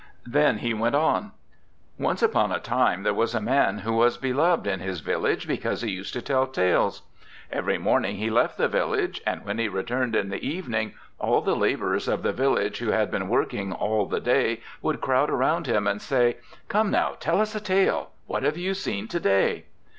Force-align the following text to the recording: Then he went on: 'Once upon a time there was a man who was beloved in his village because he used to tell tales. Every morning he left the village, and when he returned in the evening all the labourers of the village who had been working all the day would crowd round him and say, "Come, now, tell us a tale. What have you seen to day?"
Then 0.25 0.57
he 0.57 0.73
went 0.73 0.95
on: 0.95 1.31
'Once 1.99 2.23
upon 2.23 2.51
a 2.51 2.59
time 2.59 3.03
there 3.03 3.13
was 3.13 3.35
a 3.35 3.39
man 3.39 3.77
who 3.77 3.93
was 3.93 4.17
beloved 4.17 4.65
in 4.65 4.79
his 4.79 4.99
village 4.99 5.47
because 5.47 5.83
he 5.83 5.91
used 5.91 6.11
to 6.13 6.23
tell 6.23 6.47
tales. 6.47 7.03
Every 7.51 7.77
morning 7.77 8.15
he 8.15 8.31
left 8.31 8.57
the 8.57 8.67
village, 8.67 9.21
and 9.27 9.45
when 9.45 9.59
he 9.59 9.67
returned 9.69 10.15
in 10.15 10.29
the 10.29 10.43
evening 10.43 10.95
all 11.19 11.41
the 11.41 11.55
labourers 11.55 12.07
of 12.07 12.23
the 12.23 12.33
village 12.33 12.79
who 12.79 12.89
had 12.89 13.11
been 13.11 13.27
working 13.29 13.71
all 13.73 14.07
the 14.07 14.19
day 14.19 14.61
would 14.81 15.01
crowd 15.01 15.29
round 15.29 15.67
him 15.67 15.85
and 15.85 16.01
say, 16.01 16.37
"Come, 16.67 16.89
now, 16.89 17.15
tell 17.19 17.39
us 17.39 17.53
a 17.53 17.59
tale. 17.61 18.09
What 18.25 18.41
have 18.41 18.57
you 18.57 18.73
seen 18.73 19.07
to 19.09 19.19
day?" 19.19 19.65